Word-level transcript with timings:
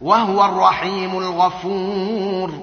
وهو 0.00 0.44
الرحيم 0.44 1.18
الغفور. 1.18 2.62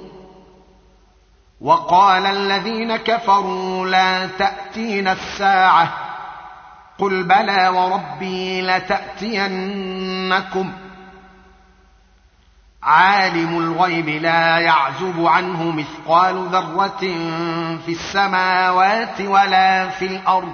وقال 1.61 2.25
الذين 2.25 2.95
كفروا 2.95 3.87
لا 3.87 4.27
تاتين 4.27 5.07
الساعة. 5.07 5.93
قل 6.99 7.23
بلى 7.23 7.67
وربي 7.67 8.61
لتأتينكم. 8.61 10.71
عالم 12.83 13.57
الغيب 13.57 14.09
لا 14.09 14.57
يعزب 14.57 15.25
عنه 15.25 15.71
مثقال 15.71 16.47
ذرة 16.47 16.99
في 17.85 17.91
السماوات 17.91 19.21
ولا 19.21 19.89
في 19.89 20.05
الأرض. 20.05 20.53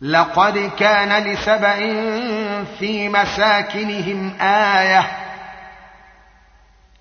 لقد 0.00 0.70
كان 0.78 1.24
لسبأ 1.24 1.76
في 2.78 3.08
مساكنهم 3.08 4.32
آية. 4.40 5.06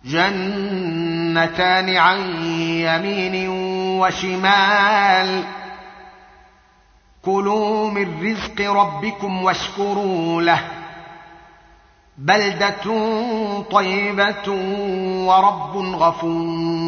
جنتان 0.05 1.97
عن 1.97 2.45
يمين 2.55 3.49
وشمال. 3.99 5.43
كلوا 7.25 7.91
من 7.91 8.31
رزق 8.31 8.71
ربكم 8.71 9.43
واشكروا 9.43 10.41
له. 10.41 10.61
بلدة 12.17 12.83
طيبة 13.71 14.49
ورب 15.25 15.77
غفور. 15.77 16.82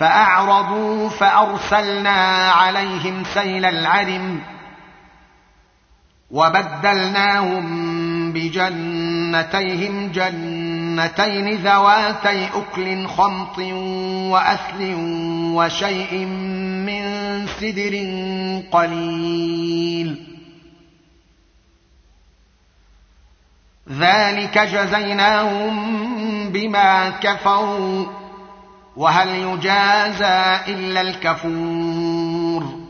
فأعرضوا 0.00 1.08
فأرسلنا 1.08 2.50
عليهم 2.50 3.24
سيل 3.34 3.64
العرم 3.64 4.40
وبدلناهم 6.30 7.64
بجنتيهم 8.32 10.12
جنتين 10.12 11.56
ذواتي 11.56 12.44
أكل 12.44 13.06
خمط 13.06 13.58
وأثل 14.32 14.94
وشيء 15.54 16.24
من 16.86 17.02
سدر 17.46 17.94
قليل 18.70 20.26
ذلك 23.90 24.58
جزيناهم 24.58 25.74
بما 26.48 27.10
كفروا 27.10 28.19
وهل 28.96 29.28
يجازى 29.28 30.58
إلا 30.68 31.00
الكفور 31.00 32.80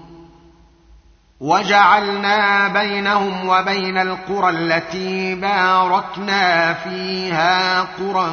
وجعلنا 1.41 2.69
بينهم 2.69 3.49
وبين 3.49 3.99
القرى 3.99 4.51
التي 4.51 5.35
باركنا 5.35 6.75
فيها 6.75 7.81
قرى 7.81 8.31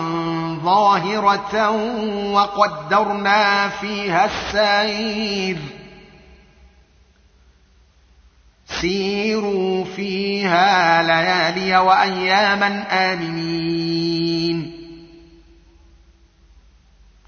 ظاهرة 0.63 1.69
وقدرنا 2.31 3.69
فيها 3.69 4.25
السير 4.25 5.57
سيروا 8.81 9.85
فيها 9.85 11.03
ليالي 11.03 11.77
وأياما 11.77 12.83
آمنين 12.91 14.36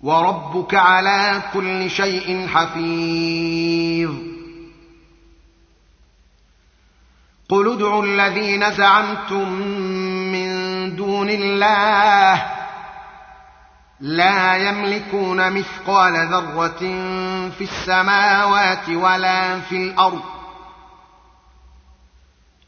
وربك 0.00 0.74
على 0.74 1.42
كل 1.52 1.90
شيء 1.90 2.48
حفيظ. 2.48 4.10
قل 7.48 7.72
ادعوا 7.72 8.04
الذين 8.04 8.72
زعمتم 8.72 9.52
من 10.32 10.48
دون 10.96 11.30
الله 11.30 12.46
لا 14.00 14.56
يملكون 14.56 15.52
مثقال 15.52 16.28
ذرة 16.28 16.78
في 17.50 17.64
السماوات 17.64 18.88
ولا 18.88 19.60
في 19.60 19.76
الأرض 19.76 20.22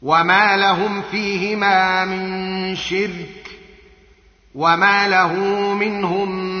وما 0.01 0.57
لهم 0.57 1.01
فيهما 1.01 2.05
من 2.05 2.75
شرك 2.75 3.47
وما 4.55 5.07
له 5.07 5.33
منهم 5.73 6.29
من 6.29 6.60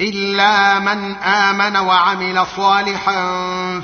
إلا 0.00 0.78
من 0.78 1.14
آمن 1.16 1.76
وعمل 1.76 2.46
صالحا 2.56 3.20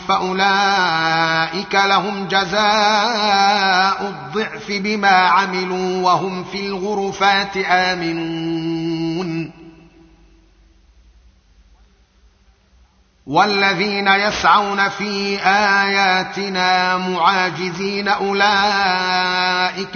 فأولئك 0.09 1.75
لهم 1.75 2.29
جزاء 2.29 4.03
الضعف 4.09 4.67
بما 4.69 5.09
عملوا 5.09 6.05
وهم 6.05 6.45
في 6.45 6.67
الغرفات 6.67 7.57
آمنون. 7.57 9.51
والذين 13.27 14.09
يسعون 14.09 14.89
في 14.89 15.39
آياتنا 15.47 16.97
معاجزين 16.97 18.09
أولئك 18.09 18.43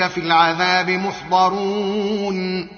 في 0.07 0.21
العذاب 0.21 0.91
محضرون. 0.91 2.78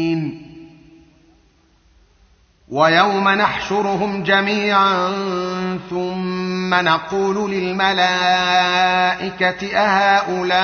ويوم 2.71 3.29
نحشرهم 3.29 4.23
جميعا 4.23 5.11
ثم 5.89 6.73
نقول 6.73 7.51
للملائكة 7.51 8.57
أهؤلاء 9.77 10.61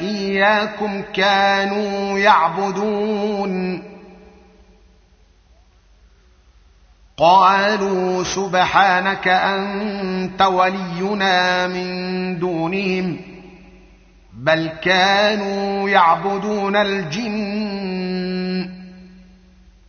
إياكم 0.00 1.02
كانوا 1.14 2.18
يعبدون؟ 2.18 3.82
قالوا 7.16 8.24
سبحانك 8.24 9.28
أنت 9.28 10.42
ولينا 10.42 11.66
من 11.66 12.38
دونهم 12.38 13.16
بل 14.32 14.70
كانوا 14.82 15.88
يعبدون 15.88 16.76
الجن 16.76 17.85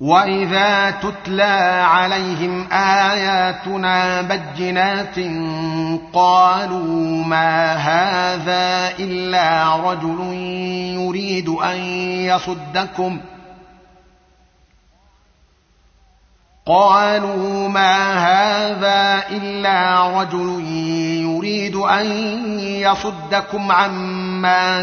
واذا 0.00 0.90
تتلى 0.90 1.84
عليهم 1.86 2.72
اياتنا 2.72 4.22
بجنات 4.22 5.16
قالوا 6.12 7.24
ما 7.24 7.72
هذا 7.72 8.96
الا 8.98 9.76
رجل 9.76 10.34
يريد 10.94 11.48
ان 11.48 11.76
يصدكم 12.24 13.20
ۖ 13.36 13.40
قالوا 16.70 17.68
ما 17.68 18.14
هذا 18.14 19.24
الا 19.30 20.08
رجل 20.20 20.64
يريد 21.26 21.76
ان 21.76 22.06
يصدكم 22.60 23.72
عما 23.72 24.19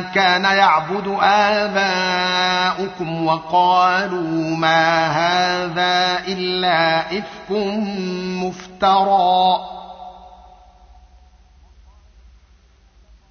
كان 0.02 0.44
يعبد 0.44 1.18
آباؤكم 1.22 3.26
وقالوا 3.26 4.56
ما 4.56 5.08
هذا 5.08 6.20
إلا 6.28 7.18
إفك 7.18 7.52
مفترى. 8.44 9.58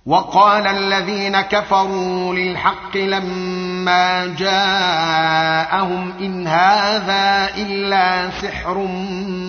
وقال 0.06 0.66
الذين 0.66 1.40
كفروا 1.40 2.34
للحق 2.34 2.96
لما 2.96 4.26
جاءهم 4.26 6.12
إن 6.20 6.46
هذا 6.46 7.50
إلا 7.56 8.30
سحر 8.30 8.78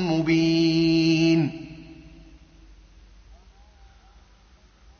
مبين. 0.09 1.06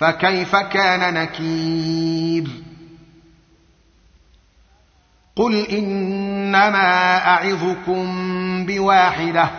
فكيف 0.00 0.56
كان 0.56 1.14
نكير؟ 1.14 2.48
قل 5.36 5.66
إنما 5.66 7.16
أعظكم 7.26 8.06
بواحدة 8.66 9.50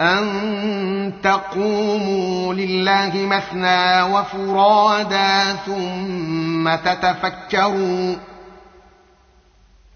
أن 0.00 1.12
تقوموا 1.22 2.54
لله 2.54 3.12
مثنى 3.14 4.02
وفرادا 4.02 5.56
ثم 5.56 6.74
تتفكروا. 6.74 8.16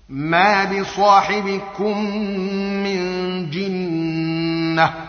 ما 0.09 0.65
بصاحبكم 0.65 2.05
من 2.85 3.00
جنة 3.50 5.08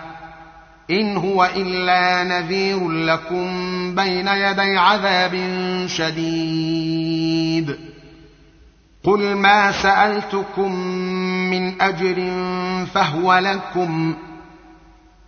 إن 0.92 1.18
هو 1.18 1.50
إلا 1.56 2.24
نذير 2.24 2.90
لكم 2.90 3.46
بين 3.96 4.28
يدي 4.28 4.78
عذاب 4.78 5.36
شديد. 5.88 7.76
قل 9.04 9.36
ما 9.36 9.72
سألتكم 9.72 10.76
من 11.52 11.82
أجر 11.82 12.16
فهو 12.86 13.38
لكم. 13.38 14.16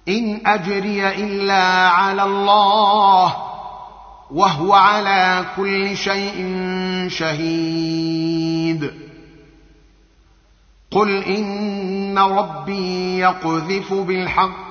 إن 0.07 0.41
أجري 0.45 1.09
إلا 1.09 1.89
على 1.89 2.23
الله 2.23 3.35
وهو 4.31 4.73
على 4.73 5.45
كل 5.57 5.97
شيء 5.97 6.57
شهيد. 7.07 8.91
قل 10.91 11.23
إن 11.23 12.17
ربي 12.17 13.19
يقذف 13.19 13.93
بالحق 13.93 14.70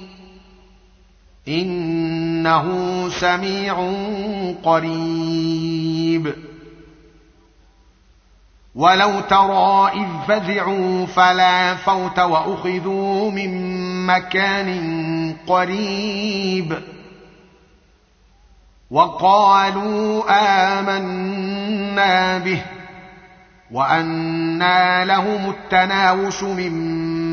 إنه 1.47 2.67
سميع 3.09 3.93
قريب. 4.63 6.33
ولو 8.75 9.19
ترى 9.19 9.91
إذ 9.93 10.07
فزعوا 10.27 11.05
فلا 11.05 11.75
فوت 11.75 12.19
وأخذوا 12.19 13.31
من 13.31 14.05
مكان 14.05 15.35
قريب. 15.47 16.81
وقالوا 18.91 20.23
آمنا 20.79 22.37
به 22.37 22.61
وأنى 23.71 25.05
لهم 25.05 25.49
التناوش 25.49 26.43
من 26.43 26.71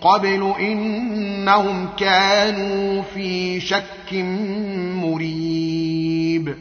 قبل 0.00 0.52
إنهم 0.60 1.88
كانوا 1.98 3.02
في 3.02 3.60
شك 3.60 4.12
مريب. 5.02 6.54